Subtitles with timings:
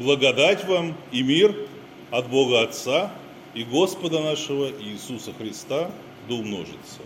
[0.00, 1.54] Благодать вам и мир
[2.10, 3.12] от Бога Отца
[3.52, 5.90] и Господа нашего Иисуса Христа
[6.26, 7.02] да умножится.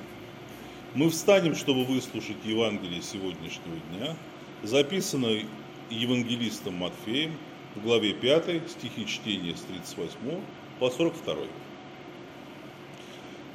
[0.95, 4.15] Мы встанем, чтобы выслушать Евангелие сегодняшнего дня,
[4.63, 5.45] записанное
[5.91, 7.37] евангелистом Матфеем
[7.75, 10.41] в главе 5, стихи чтения с 38
[10.79, 11.35] по 42.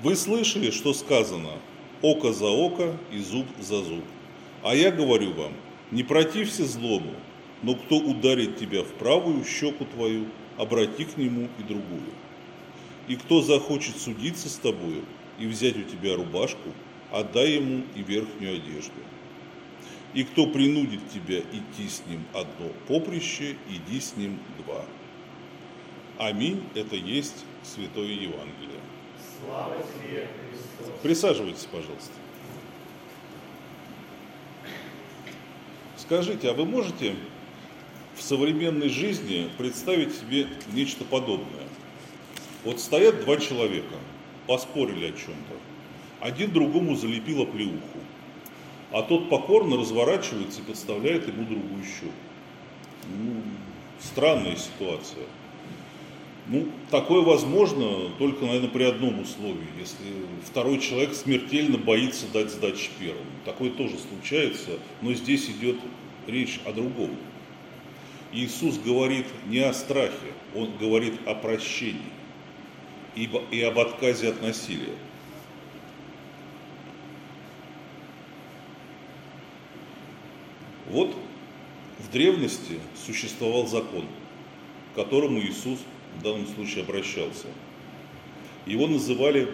[0.03, 1.51] Вы слышали, что сказано
[2.01, 4.03] «око за око и зуб за зуб».
[4.63, 5.53] А я говорю вам,
[5.91, 7.13] не протився злому,
[7.61, 12.11] но кто ударит тебя в правую щеку твою, обрати к нему и другую.
[13.07, 15.03] И кто захочет судиться с тобою
[15.39, 16.69] и взять у тебя рубашку,
[17.11, 18.91] отдай ему и верхнюю одежду.
[20.13, 24.85] И кто принудит тебя идти с ним одно поприще, иди с ним два.
[26.17, 28.79] Аминь– это есть Святое Евангелие.
[29.39, 31.01] Слава тебе, Христос.
[31.01, 32.13] Присаживайтесь, пожалуйста.
[35.97, 37.15] Скажите, а вы можете
[38.19, 41.63] в современной жизни представить себе нечто подобное?
[42.65, 43.95] Вот стоят два человека,
[44.45, 45.55] поспорили о чем-то.
[46.19, 47.99] Один другому залепил оплеуху,
[48.91, 52.11] а тот покорно разворачивается и подставляет ему другую щеку.
[53.07, 53.41] Ну,
[54.01, 55.23] странная ситуация.
[56.47, 60.03] Ну, такое возможно только, наверное, при одном условии, если
[60.45, 63.23] второй человек смертельно боится дать сдачи первому.
[63.45, 65.77] Такое тоже случается, но здесь идет
[66.27, 67.11] речь о другом.
[68.31, 72.01] Иисус говорит не о страхе, Он говорит о прощении
[73.15, 74.95] и об отказе от насилия.
[80.89, 81.15] Вот
[81.99, 84.05] в древности существовал закон,
[84.93, 85.79] к которому Иисус
[86.17, 87.47] в данном случае обращался.
[88.65, 89.49] Его называли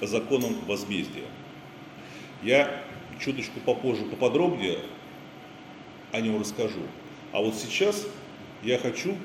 [0.00, 1.24] законом возмездия.
[2.42, 2.82] Я
[3.20, 4.78] чуточку попозже поподробнее
[6.12, 6.80] о нем расскажу.
[7.32, 8.06] А вот сейчас
[8.62, 9.16] я хочу,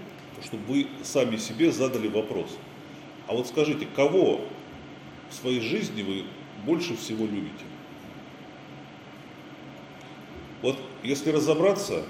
[0.44, 2.58] чтобы вы сами себе задали вопрос.
[3.28, 4.42] А вот скажите, кого
[5.30, 6.24] в своей жизни вы
[6.66, 7.66] больше всего любите?
[10.62, 12.04] Вот если разобраться,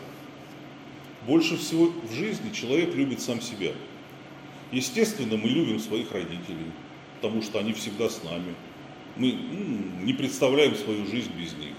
[1.25, 3.71] больше всего в жизни человек любит сам себя.
[4.71, 6.71] Естественно, мы любим своих родителей,
[7.21, 8.53] потому что они всегда с нами.
[9.15, 9.31] Мы
[10.03, 11.73] не представляем свою жизнь без них.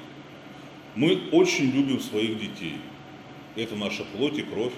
[0.94, 2.76] Мы очень любим своих детей.
[3.56, 4.74] Это наша плоть и кровь,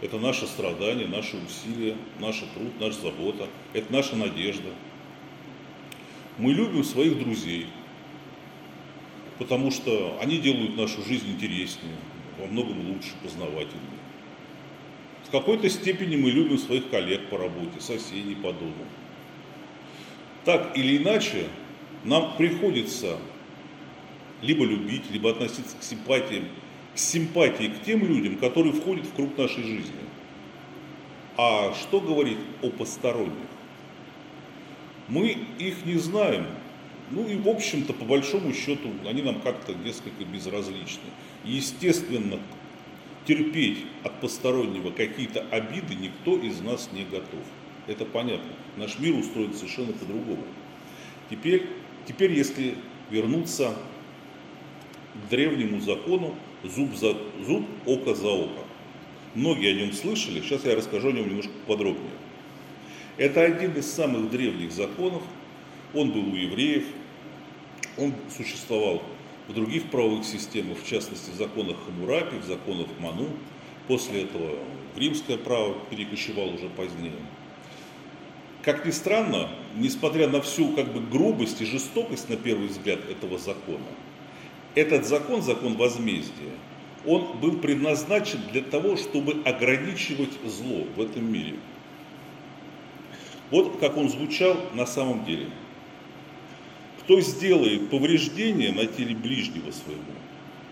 [0.00, 4.70] это наше страдание, наши усилия, наш труд, наша забота, это наша надежда.
[6.38, 7.66] Мы любим своих друзей,
[9.38, 11.96] потому что они делают нашу жизнь интереснее,
[12.38, 14.00] во многом лучше, познавательнее.
[15.26, 18.86] В какой-то степени мы любим своих коллег по работе, соседей по дому.
[20.44, 21.48] Так или иначе,
[22.04, 23.18] нам приходится
[24.40, 26.46] либо любить, либо относиться к симпатиям,
[26.94, 29.92] к симпатии к тем людям, которые входят в круг нашей жизни.
[31.36, 33.32] А что говорит о посторонних?
[35.08, 36.46] Мы их не знаем,
[37.10, 41.10] ну и в общем-то, по большому счету, они нам как-то несколько безразличны.
[41.44, 42.38] Естественно,
[43.26, 47.40] терпеть от постороннего какие-то обиды никто из нас не готов.
[47.86, 48.50] Это понятно.
[48.76, 50.44] Наш мир устроен совершенно по-другому.
[51.30, 51.66] Теперь,
[52.06, 52.76] теперь, если
[53.10, 53.76] вернуться
[55.14, 56.34] к древнему закону
[56.64, 58.64] зуб за зуб, око за око.
[59.34, 62.10] Многие о нем слышали, сейчас я расскажу о нем немножко подробнее.
[63.16, 65.22] Это один из самых древних законов,
[65.94, 66.84] он был у евреев,
[67.98, 69.02] он существовал
[69.48, 73.28] в других правовых системах, в частности в законах Хамурапи, в законах Ману.
[73.88, 74.58] После этого
[74.94, 77.12] в римское право перекочевал уже позднее.
[78.62, 83.36] Как ни странно, несмотря на всю как бы грубость и жестокость на первый взгляд этого
[83.38, 83.84] закона,
[84.74, 86.52] этот закон, закон возмездия,
[87.06, 91.56] он был предназначен для того, чтобы ограничивать зло в этом мире.
[93.50, 95.48] Вот как он звучал на самом деле–
[97.04, 100.02] кто сделает повреждение на теле ближнего своего,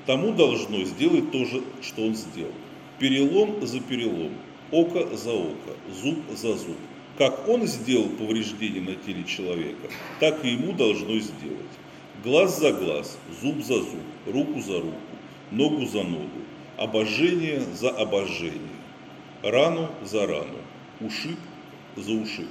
[0.06, 2.52] тому должно сделать то же, что он сделал.
[2.98, 4.32] Перелом за перелом,
[4.70, 6.76] око за око, зуб за зуб.
[7.18, 9.90] Как он сделал повреждение на теле человека,
[10.20, 11.74] так и ему должно сделать.
[12.22, 15.00] Глаз за глаз, зуб за зуб, руку за руку,
[15.50, 16.28] ногу за ногу,
[16.76, 18.60] обожение за обожение,
[19.42, 20.58] рану за рану,
[21.00, 21.38] ушиб
[21.96, 22.48] за ушиб.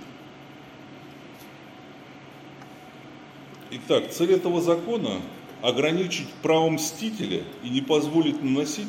[3.71, 5.21] Итак, цель этого закона–
[5.62, 8.88] ограничить право мстителя и не позволить наносить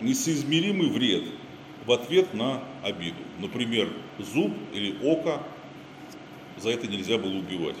[0.00, 1.24] несоизмеримый вред
[1.86, 3.18] в ответ на обиду.
[3.38, 3.88] Например,
[4.18, 5.42] зуб или око,
[6.56, 7.76] за это нельзя было убивать.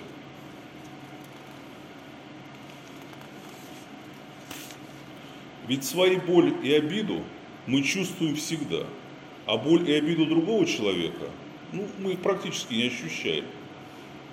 [5.66, 7.22] Ведь свои боль и обиду
[7.66, 8.84] мы чувствуем всегда,
[9.46, 11.30] А боль и обиду другого человека,
[11.72, 13.44] ну, мы их практически не ощущаем.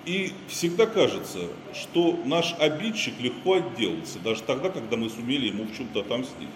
[0.04, 5.76] И всегда кажется, что наш обидчик легко отделался, даже тогда, когда мы сумели ему в
[5.76, 6.48] чем-то отомстить.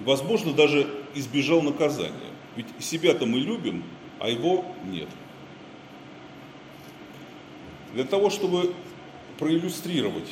[0.00, 2.12] И, возможно, даже избежал наказания.
[2.56, 3.82] Ведь себя-то мы любим,
[4.18, 5.08] а его нет.
[7.94, 8.74] Для того, чтобы
[9.38, 10.30] проиллюстрировать,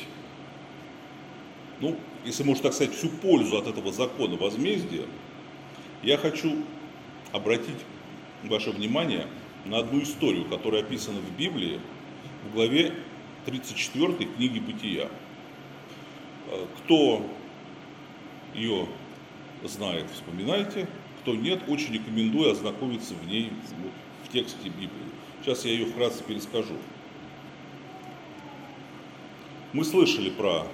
[1.79, 5.05] ну, если можно так сказать, всю пользу от этого закона возмездия,
[6.03, 6.55] я хочу
[7.31, 7.77] обратить
[8.43, 9.27] ваше внимание
[9.65, 11.79] на одну историю, которая описана в Библии
[12.45, 12.93] в главе
[13.45, 15.07] 34 книги Бытия.
[16.47, 17.25] Э, кто
[18.53, 18.87] ее
[19.63, 20.87] знает, вспоминайте.
[21.21, 23.51] Кто нет, очень рекомендую ознакомиться в ней
[24.25, 24.89] в тексте Библии.
[25.41, 26.73] Сейчас я ее вкратце перескажу.
[29.73, 30.67] Мы слышали про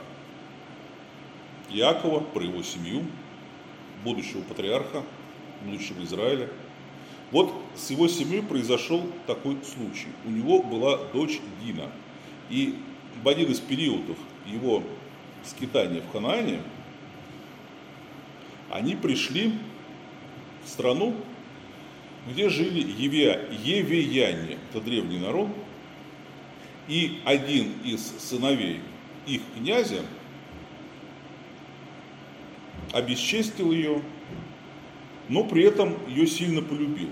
[1.70, 3.04] Иакова, про его семью,
[4.04, 5.04] будущего патриарха,
[5.64, 6.50] будущего Израиля.
[7.32, 10.08] Вот с его семьей произошел такой случай.
[10.26, 11.90] У него была дочь Дина.
[12.50, 12.76] И
[13.22, 14.84] в один из периодов его
[15.44, 16.62] скитания в Ханаане
[18.70, 19.54] они пришли
[20.64, 21.16] в страну,
[22.30, 25.50] где жили еве, евеяне, это древний народ,
[26.88, 28.82] и один из сыновей
[29.26, 30.02] их князя
[32.94, 34.02] обесчестил ее,
[35.30, 37.10] но при этом ее сильно полюбил.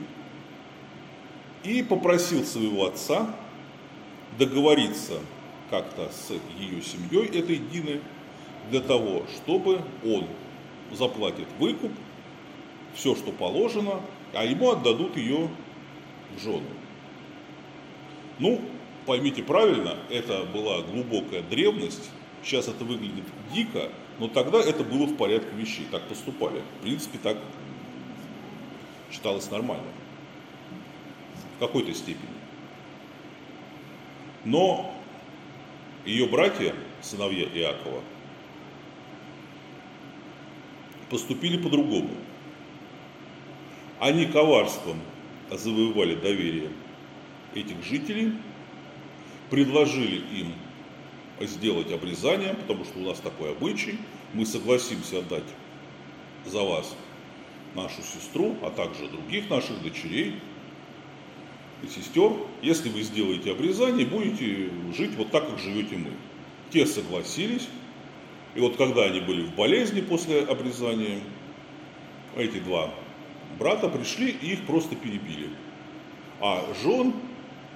[1.64, 3.36] И попросил своего отца
[4.38, 5.20] договориться
[5.70, 8.02] как-то с ее семьей, этой Дины,
[8.70, 10.26] для того, чтобы он
[10.92, 11.92] заплатит выкуп,
[12.94, 14.02] все, что положено,
[14.34, 15.50] а ему отдадут ее
[16.36, 16.62] в жену.
[18.40, 18.62] Ну,
[19.06, 22.10] поймите правильно, это была глубокая древность,
[22.44, 23.90] сейчас это выглядит дико,
[24.20, 26.62] но тогда это было в порядке вещей, так поступали.
[26.80, 27.38] В принципе, так
[29.12, 29.88] считалось нормально.
[31.58, 32.30] В какой-то степени.
[34.46, 34.94] Но
[36.06, 38.02] ее братья, сыновья Иакова,
[41.10, 42.12] поступили по-другому.
[44.00, 45.00] Они коварством
[45.50, 46.70] завоевали доверие
[47.54, 48.34] этих жителей,
[49.50, 50.54] предложили им
[51.42, 53.98] сделать обрезание, потому что у нас такой обычай,
[54.34, 55.44] мы согласимся отдать
[56.46, 56.96] за вас
[57.76, 60.36] нашу сестру, а также других наших дочерей
[61.84, 66.12] и сестер, если вы сделаете обрезание, будете жить вот так, как живете мы.
[66.72, 67.68] Те согласились,
[68.56, 71.20] и вот когда они были в болезни после обрезания,
[72.38, 72.92] эти два
[73.60, 75.50] брата пришли и их просто перебили.
[76.42, 77.14] А жен,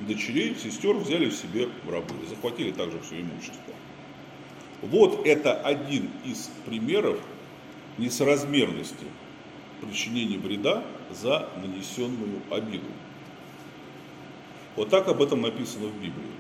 [0.07, 3.73] дочерей, сестер взяли в себе в рабы, захватили также все имущество.
[4.81, 7.19] Вот это один из примеров
[7.97, 9.05] несоразмерности
[9.81, 12.87] причинения вреда за нанесенную обиду.
[14.75, 16.31] Вот так об этом написано в Библии.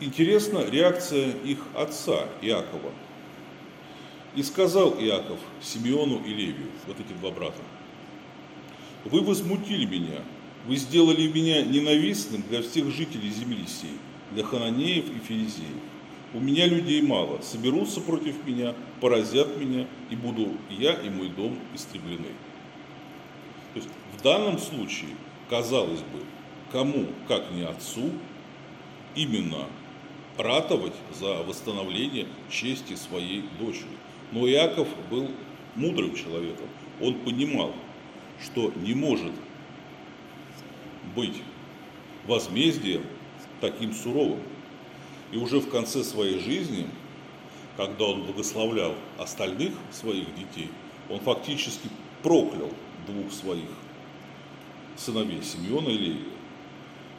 [0.00, 2.92] Интересна реакция их отца Иакова.
[4.38, 7.60] И сказал Иаков Симеону и Левию, вот эти два брата,
[9.04, 10.22] «Вы возмутили меня,
[10.68, 13.98] вы сделали меня ненавистным для всех жителей земли сей,
[14.30, 15.82] для хананеев и филизеев.
[16.34, 21.58] У меня людей мало, соберутся против меня, поразят меня, и буду я и мой дом
[21.74, 22.28] истреблены».
[23.74, 25.10] То есть в данном случае,
[25.50, 26.20] казалось бы,
[26.70, 28.12] кому, как не отцу,
[29.16, 29.66] именно
[30.36, 33.98] ратовать за восстановление чести своей дочери.
[34.32, 35.30] Но Иаков был
[35.74, 36.66] мудрым человеком.
[37.00, 37.74] Он понимал,
[38.42, 39.32] что не может
[41.14, 41.42] быть
[42.26, 43.02] возмездием
[43.60, 44.40] таким суровым.
[45.32, 46.86] И уже в конце своей жизни,
[47.76, 50.70] когда он благословлял остальных своих детей,
[51.08, 51.88] он фактически
[52.22, 52.70] проклял
[53.06, 53.68] двух своих
[54.96, 56.32] сыновей, Симеона и Левия.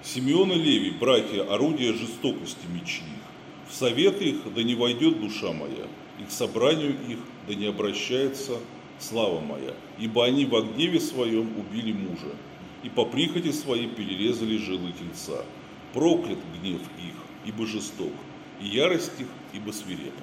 [0.04, 3.70] Симеон и Левий, братья, орудия жестокости мечи их.
[3.70, 5.88] В советы их да не войдет душа моя,
[6.20, 8.60] и к собранию их да не обращается
[9.00, 12.36] слава моя, ибо они в гневе своем убили мужа,
[12.84, 15.46] и по прихоти своей перерезали жилы тельца.
[15.94, 18.14] Проклят гнев их, ибо жесток,
[18.62, 20.22] и ярость их, ибо свирепа.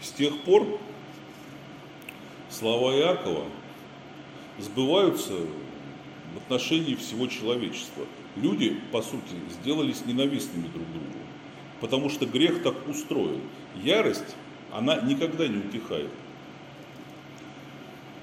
[0.00, 0.78] С тех пор
[2.50, 3.46] слова Иакова
[4.58, 5.34] сбываются
[6.34, 8.06] в отношении всего человечества.
[8.36, 11.18] Люди, по сути, сделались ненавистными друг другу,
[11.80, 13.40] потому что грех так устроен.
[13.82, 14.36] Ярость,
[14.72, 16.10] она никогда не утихает.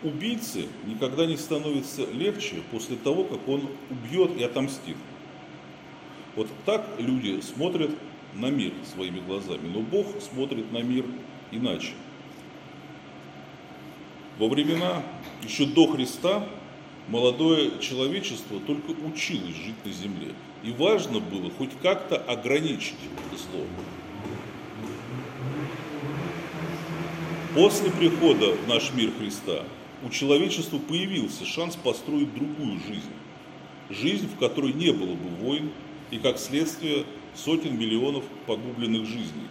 [0.01, 4.95] Убийце никогда не становится легче после того, как он убьет и отомстит.
[6.35, 7.91] Вот так люди смотрят
[8.33, 11.05] на мир своими глазами, но Бог смотрит на мир
[11.51, 11.91] иначе.
[14.37, 15.03] Во времена
[15.43, 16.47] еще до Христа
[17.09, 20.33] молодое человечество только училось жить на земле.
[20.63, 22.95] И важно было хоть как-то ограничить
[23.31, 23.65] зло.
[27.55, 29.63] После прихода в наш мир Христа
[30.03, 33.11] у человечества появился шанс построить другую жизнь.
[33.89, 35.71] Жизнь, в которой не было бы войн
[36.11, 39.47] и, как следствие, сотен миллионов погубленных жизней.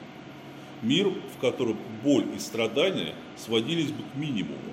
[0.82, 4.72] Мир, в котором боль и страдания сводились бы к минимуму.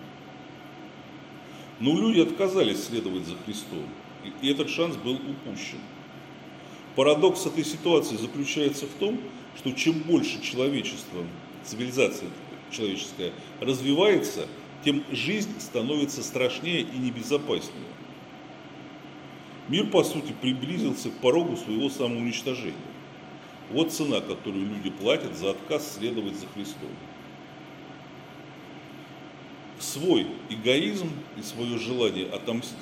[1.80, 3.86] Но люди отказались следовать за Христом,
[4.42, 5.80] и этот шанс был упущен.
[6.96, 9.20] Парадокс этой ситуации заключается в том,
[9.58, 11.26] что чем больше человечество,
[11.64, 12.30] цивилизация
[12.72, 14.48] человеческая развивается,
[14.84, 17.88] тем жизнь становится страшнее и небезопаснее.
[19.68, 22.76] Мир, по сути, приблизился к порогу своего самоуничтожения.
[23.72, 26.90] Вот цена, которую люди платят за отказ следовать за Христом.
[29.96, 32.76] Свой эгоизм и свое желание отомстить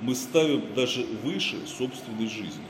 [0.00, 2.64] мы ставим даже выше собственной жизни.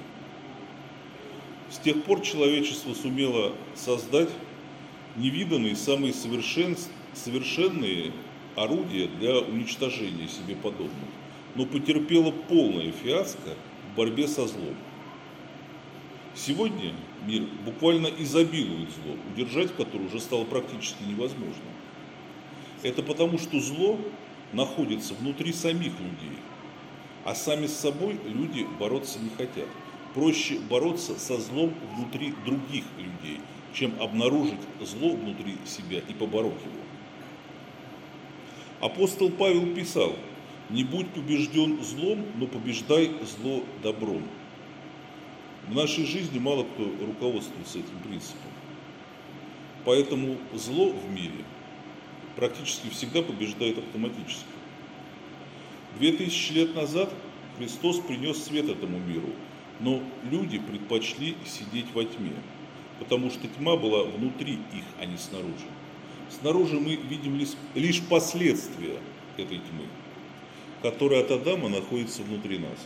[1.71, 4.31] С тех пор человечество сумело создать
[5.15, 6.77] невиданные, самые совершен,
[7.15, 8.11] совершенные
[8.57, 10.91] орудия для уничтожения себе подобных,
[11.55, 13.55] но потерпело полное фиаско
[13.93, 14.75] в борьбе со злом.
[16.35, 16.95] Сегодня
[17.25, 21.63] мир буквально изобилует зло, удержать которое уже стало практически невозможно.
[22.83, 23.99] Это потому, что зло
[24.53, 26.39] находится внутри самих людей,
[27.25, 29.69] а сами с собой люди бороться не хотят.
[30.15, 33.41] Проще бороться со злом внутри других людей–
[33.79, 36.85] чем обнаружить зло внутри себя и побороть его.
[38.81, 40.15] Апостол Павел писал,
[40.71, 44.23] не будь побежден злом, но побеждай зло добром.
[45.69, 48.51] В нашей жизни мало кто руководствуется этим принципом.
[49.85, 51.45] Поэтому зло в мире
[52.39, 54.47] практически всегда побеждает автоматически.
[55.99, 57.13] Две тысячи лет назад
[57.59, 59.29] Христос принес свет этому миру,
[59.81, 62.33] но люди предпочли сидеть во тьме
[62.99, 65.67] потому что тьма была внутри их, а не снаружи.
[66.41, 67.41] Снаружи мы видим
[67.75, 68.99] лишь последствия
[69.37, 69.87] этой тьмы,
[70.83, 72.79] которая от Адама находится внутри нас.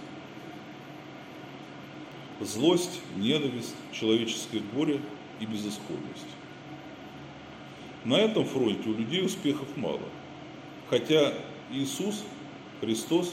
[2.40, 5.00] Злость, ненависть, человеческое горе
[5.40, 6.26] и безысходность.
[8.04, 10.00] На этом фронте у людей успехов мало.
[10.90, 11.35] Хотя
[11.71, 12.25] Иисус,
[12.80, 13.32] Христос,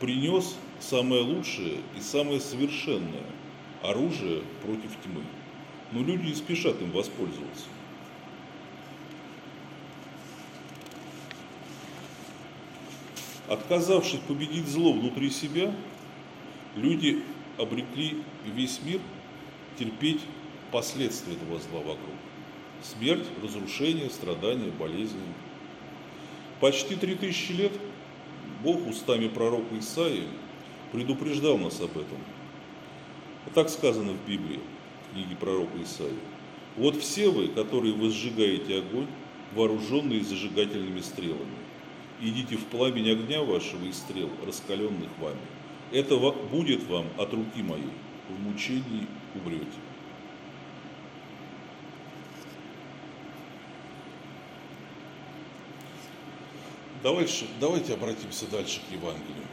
[0.00, 3.26] принес самое лучшее и самое совершенное
[3.82, 5.22] оружие против тьмы–
[5.92, 7.66] но люди не спешат им воспользоваться.
[13.46, 15.74] Отказавшись победить зло внутри себя,
[16.74, 17.22] люди
[17.58, 19.00] обрекли весь мир
[19.78, 20.20] терпеть
[20.70, 22.16] последствия этого зла вокруг.
[22.82, 25.20] Смерть, разрушение, страдания, болезни.
[26.60, 27.72] Почти три тысячи лет
[28.64, 30.26] Бог устами пророка Исаии
[30.90, 32.18] предупреждал нас об этом.
[33.54, 34.58] Так сказано в Библии
[35.12, 36.18] книги пророка Исаии.
[36.76, 39.06] Вот все вы, которые возжигаете огонь,
[39.54, 41.54] вооруженные зажигательными стрелами.
[42.20, 45.40] Идите в пламень огня вашего и стрел, раскаленных вами.
[45.92, 46.16] Это
[46.50, 47.90] будет вам от руки моей,
[48.28, 49.66] в мучении умрете.
[57.02, 59.46] Давайте, давайте обратимся дальше к Евангелию.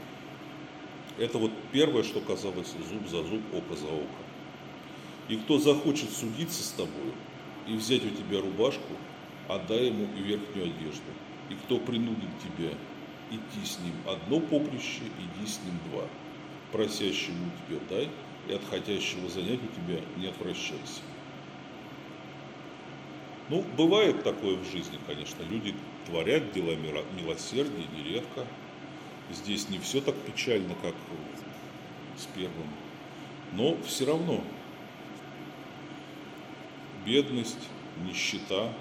[1.17, 4.07] Это вот первое, что казалось зуб за зуб, око за око.
[5.29, 7.13] И кто захочет судиться с тобой
[7.67, 8.93] и взять у тебя рубашку,
[9.47, 11.11] отдай ему и верхнюю одежду.
[11.49, 12.69] И кто принудит тебя
[13.31, 16.03] идти с ним одно поприще, иди с ним два.
[16.71, 18.09] Просящему у тебя дай,
[18.47, 21.01] и от хотящего занять у тебя не отвращайся.
[23.49, 25.41] Ну, бывает такое в жизни, конечно.
[25.49, 25.73] Люди
[26.09, 28.45] творят дела милосердия нередко.
[29.31, 30.95] Здесь не все так печально, как
[32.17, 32.67] с первым.
[33.53, 34.43] Но все равно
[37.05, 37.69] бедность,
[38.03, 38.73] нищета,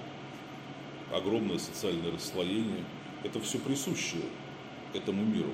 [1.12, 2.84] огромное социальное расслоение–
[3.24, 4.18] это все присуще
[4.94, 5.52] этому миру.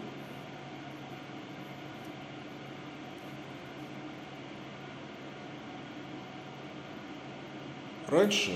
[8.06, 8.52] Раньше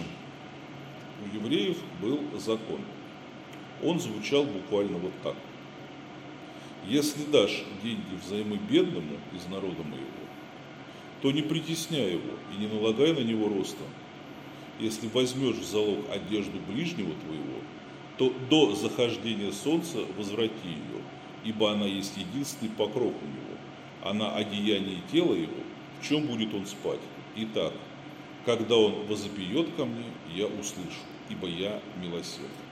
[1.25, 2.80] у евреев был закон.
[3.82, 5.37] Он звучал буквально вот так.
[6.87, 10.06] Если дашь деньги взаймы бедному из народа моего,
[11.20, 13.82] то не притесняй его и не налагай на него роста.
[14.78, 17.61] Если возьмешь в залог одежду ближнего твоего,
[18.16, 21.02] то до захождения солнца возврати ее,
[21.44, 23.58] ибо она есть единственный покров у него.
[24.02, 25.62] Она одеяние тела его,
[26.00, 27.00] в чем будет он спать.
[27.37, 27.73] Итак,
[28.44, 32.67] когда он возопьет ко мне, я услышу, ибо я милосерд.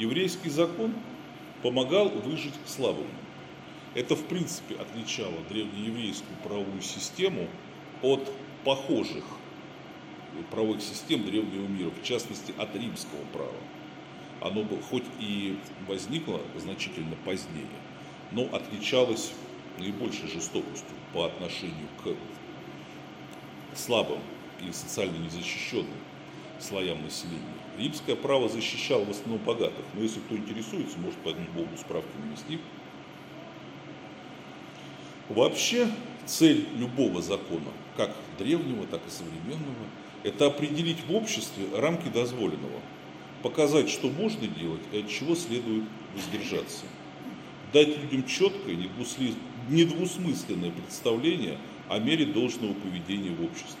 [0.00, 0.94] Еврейский закон
[1.62, 3.04] помогал выжить слабому.
[3.94, 7.46] Это, в принципе, отличало древнееврейскую правовую систему
[8.00, 8.32] от
[8.64, 9.24] похожих
[10.50, 13.52] правовых систем древнего мира, в частности, от римского права.
[14.40, 17.66] Оно хоть и возникло значительно позднее,
[18.32, 19.32] но отличалось
[19.78, 24.20] наибольшей жестокостью по отношению к слабым
[24.66, 25.92] и социально незащищенным
[26.62, 27.40] слоям населения.
[27.78, 32.10] Римское право защищало в основном богатых, но если кто интересуется, может по этому поводу справки
[32.24, 32.60] навести.
[35.28, 35.88] Вообще
[36.26, 39.86] цель любого закона, как древнего, так и современного,
[40.22, 42.80] это определить в обществе рамки дозволенного,
[43.42, 46.84] показать, что можно делать и от чего следует воздержаться,
[47.72, 48.76] дать людям четкое,
[49.68, 53.78] недвусмысленное представление о мере должного поведения в обществе.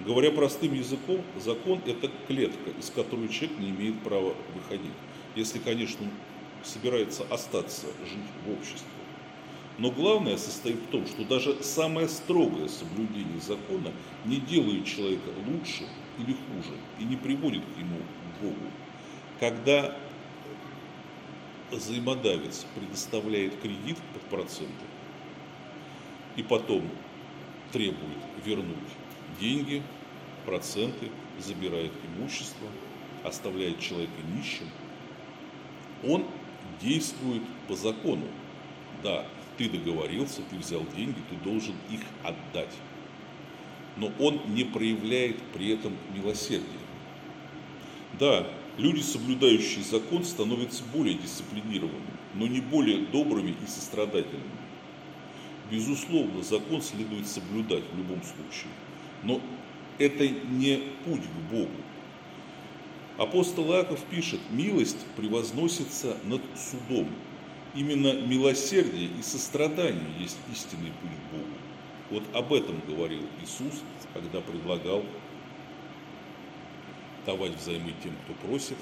[0.00, 4.90] Говоря простым языком, закон– это клетка, из которой человек не имеет права выходить,
[5.36, 6.10] если, конечно,
[6.64, 8.88] собирается остаться жить в обществе.
[9.78, 13.92] Но главное состоит в том, что даже самое строгое соблюдение закона
[14.24, 15.84] не делает человека лучше
[16.18, 17.98] или хуже и не приводит к ему
[18.40, 18.70] Богу.
[19.40, 19.96] Когда
[21.70, 24.84] взаимодавец предоставляет кредит под проценты
[26.36, 26.82] и потом
[27.72, 28.76] требует вернуть
[29.40, 29.82] деньги,
[30.46, 32.68] проценты, забирает имущество,
[33.24, 34.66] оставляет человека нищим,
[36.04, 36.24] он
[36.80, 38.26] действует по закону.
[39.02, 42.74] Да, ты договорился, ты взял деньги, ты должен их отдать.
[43.96, 46.66] Но он не проявляет при этом милосердия.
[48.18, 48.46] Да,
[48.78, 54.62] люди, соблюдающие закон, становятся более дисциплинированными, но не более добрыми и сострадательными.
[55.70, 58.70] Безусловно, закон следует соблюдать в любом случае,
[59.22, 59.40] но
[59.98, 61.70] это не путь к Богу.
[63.18, 67.08] Апостол Иаков пишет, милость превозносится над судом.
[67.74, 71.46] Именно милосердие и сострадание есть истинный путь к Богу.
[72.10, 73.82] Вот об этом говорил Иисус,
[74.12, 75.04] когда предлагал
[77.24, 78.76] давать взаймы тем, кто просит,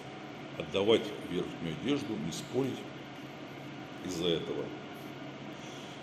[0.58, 2.78] отдавать верхнюю одежду, не спорить
[4.04, 4.64] из-за этого.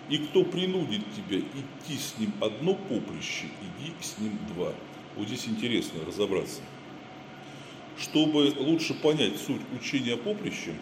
[0.10, 4.74] И кто принудит тебя идти с ним одно поприще, иди с ним два.
[5.16, 6.62] Вот здесь интересно разобраться.
[8.00, 10.74] Чтобы лучше понять суть учения о поприще,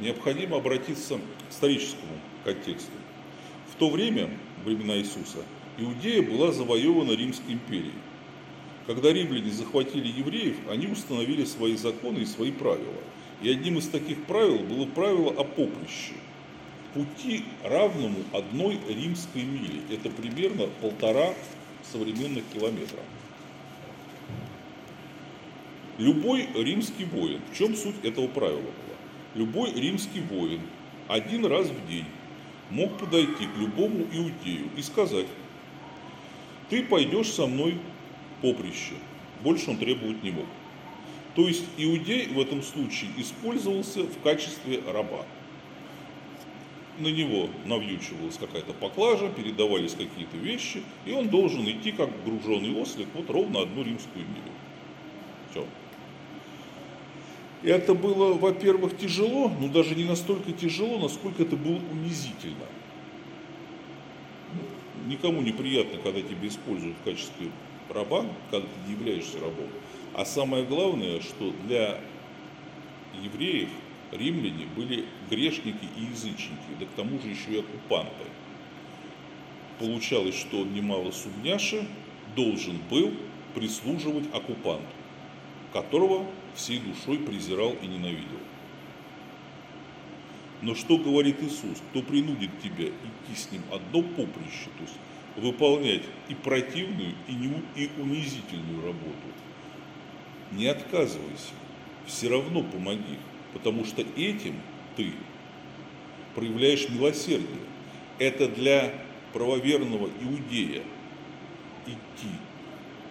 [0.00, 2.12] необходимо обратиться к историческому
[2.44, 2.92] контексту.
[3.72, 4.30] В то время,
[4.64, 5.38] времена Иисуса,
[5.78, 7.94] Иудея была завоевана Римской империей.
[8.86, 13.00] Когда римляне захватили евреев, они установили свои законы и свои правила.
[13.40, 16.14] И одним из таких правил было правило о поприще.
[16.94, 19.82] Пути равному одной римской мили.
[19.94, 21.34] Это примерно полтора
[21.84, 23.04] современных километров.
[25.98, 28.96] Любой римский воин, в чем суть этого правила была?
[29.34, 30.62] Любой римский воин
[31.06, 32.06] один раз в день
[32.70, 35.26] мог подойти к любому иудею и сказать,
[36.70, 37.78] ты пойдешь со мной
[38.42, 38.94] поприще.
[39.44, 40.46] Больше он требовать не мог.
[41.36, 45.26] То есть иудей в этом случае использовался в качестве раба
[47.00, 53.08] на него навьючивалась какая-то поклажа, передавались какие-то вещи, и он должен идти как груженный ослик
[53.14, 54.52] вот ровно одну римскую милю.
[55.50, 55.66] Все.
[57.62, 62.66] И это было, во-первых, тяжело, но даже не настолько тяжело, насколько это было унизительно.
[65.06, 67.50] Никому неприятно, когда тебя используют в качестве
[67.88, 69.68] раба, когда ты не являешься рабом.
[70.14, 72.00] А самое главное, что для
[73.22, 73.68] евреев
[74.12, 78.24] римляне были грешники и язычники, да к тому же еще и оккупанты.
[79.78, 81.86] Получалось, что немало сумняши
[82.36, 83.12] должен был
[83.54, 84.86] прислуживать оккупанту,
[85.72, 88.40] которого всей душой презирал и ненавидел.
[90.62, 91.78] Но что говорит Иисус?
[91.90, 94.96] Кто принудит тебя идти с ним одно поприще, то есть
[95.36, 99.16] выполнять и противную, и, не, и унизительную работу,
[100.52, 101.54] не отказывайся,
[102.06, 103.18] все равно помоги.
[103.52, 104.54] Потому что этим
[104.96, 105.12] ты
[106.34, 107.60] проявляешь милосердие.
[108.18, 108.92] Это для
[109.32, 110.82] правоверного иудея
[111.86, 112.28] идти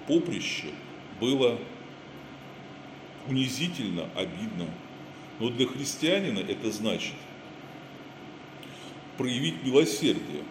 [0.08, 0.68] поприще
[1.20, 1.60] было
[3.28, 4.68] унизительно, обидно.
[5.40, 7.14] Но для христианина это значит
[9.18, 10.44] проявить милосердие,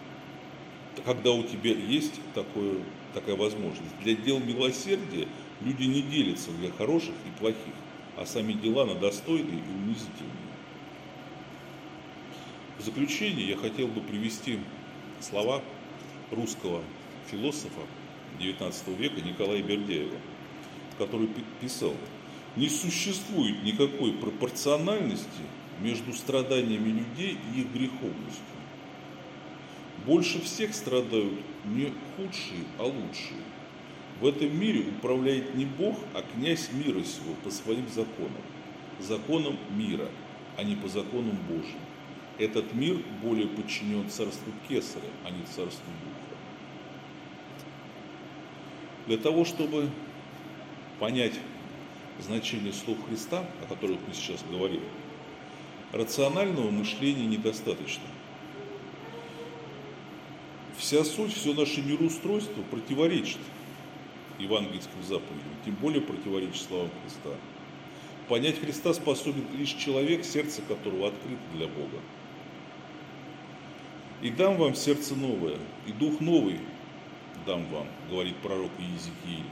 [1.05, 2.77] когда у тебя есть такое,
[3.13, 3.97] такая возможность.
[4.03, 5.27] Для дел милосердия
[5.61, 7.73] люди не делятся для хороших и плохих
[8.19, 10.49] а сами дела на достойные и унизительные.
[12.77, 14.59] В заключение я хотел бы привести
[15.21, 15.61] слова
[16.29, 16.81] русского
[17.31, 17.79] философа
[18.37, 20.17] XIX века Николая Бердяева,
[20.97, 21.29] который
[21.61, 21.93] писал,
[22.57, 25.29] не существует никакой пропорциональности
[25.79, 28.43] между страданиями людей и их греховностью.
[30.05, 33.39] Больше всех страдают не худшие, а лучшие.
[34.19, 38.41] В этом мире управляет не Бог, а князь мира сего по своим законам.
[38.99, 40.09] Законам мира,
[40.57, 41.79] а не по законам Божьим.
[42.37, 46.37] Этот мир более подчинен царству Кесаря, а не царству Духа.
[49.07, 49.89] Для того, чтобы
[50.99, 51.33] понять
[52.19, 54.81] значение слов Христа, о которых мы сейчас говорим,
[55.93, 58.03] рационального мышления недостаточно.
[60.77, 63.39] Вся суть, все наше мироустройство противоречит
[64.39, 67.35] евангельским заповедям, тем более противоречит словам Христа.
[68.27, 71.99] Понять Христа способен лишь человек, сердце которого открыто для Бога.
[74.21, 76.59] «И дам вам сердце новое, и дух новый
[77.45, 79.49] дам вам», говорит пророк Иезекииль.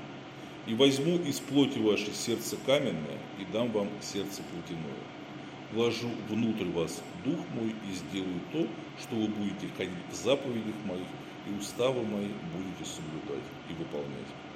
[0.68, 5.02] «И возьму из плоти ваше сердце каменное, и дам вам сердце плотяное.
[5.72, 8.68] Вложу внутрь вас дух мой и сделаю то,
[9.00, 11.08] что вы будете ходить в заповедях моих,
[11.48, 14.47] и уставы мои будете соблюдать и выполнять».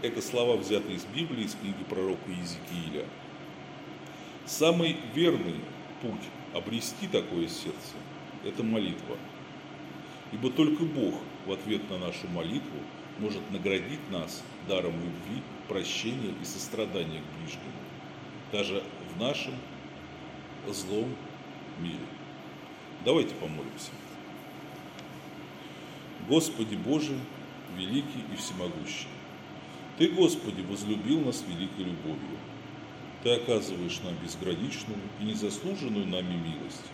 [0.00, 3.04] Это слова взяты из Библии, из книги пророка Иезекииля.
[4.46, 5.56] Самый верный
[6.00, 6.22] путь
[6.54, 7.96] обрести такое сердце–
[8.44, 9.16] это молитва.
[10.30, 12.78] Ибо только Бог в ответ на нашу молитву
[13.18, 17.72] может наградить нас даром любви, прощения и сострадания к ближнему,
[18.52, 19.54] даже в нашем
[20.68, 21.12] злом
[21.80, 21.98] мире.
[23.04, 23.90] Давайте помолимся.
[26.28, 27.18] Господи Боже,
[27.76, 29.08] великий и всемогущий,
[29.98, 32.38] Ты, Господи, возлюбил нас великой любовью.
[33.24, 36.84] Ты оказываешь нам безграничную и незаслуженную нами милость.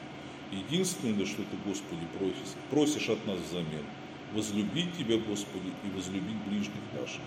[0.50, 3.84] Единственное, что Ты, Господи, просишь, просишь от нас взамен–
[4.32, 7.20] возлюбить Тебя, Господи, и возлюбить ближних наших.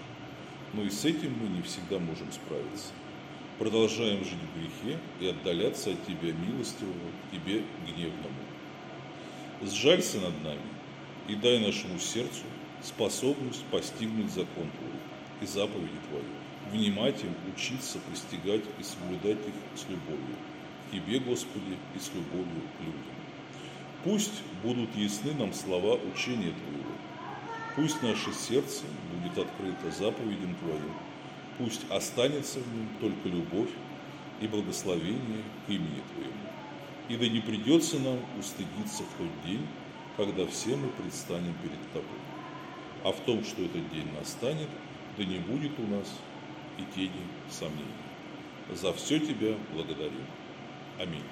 [0.74, 2.92] Но и с этим мы не всегда можем справиться.
[3.60, 8.34] Продолжаем жить в грехе и отдаляться от Тебя милостивого, Тебе гневному.
[9.62, 10.60] Сжалься над нами
[11.28, 12.44] и дай нашему сердцу
[12.82, 14.97] способность постигнуть закон Твой
[15.42, 16.24] и заповеди Твои,
[16.72, 20.36] внимать им, учиться, постигать и соблюдать их с любовью.
[20.88, 23.18] К Тебе, Господи, и с любовью к людям.
[24.04, 26.92] Пусть будут ясны нам слова учения Твоего.
[27.76, 30.94] Пусть наше сердце будет открыто заповедям Твоим.
[31.58, 33.70] Пусть останется в нем только любовь
[34.40, 36.34] и благословение к имени Твоему.
[37.10, 39.66] И да не придется нам устыдиться в тот день,
[40.16, 42.20] когда все мы предстанем перед Тобой.
[43.04, 44.70] А в том, что этот день настанет,
[45.18, 46.20] да не будет у нас
[46.78, 47.86] и тени сомнений.
[48.74, 50.22] За все Тебя благодарю.
[51.00, 51.24] Аминь.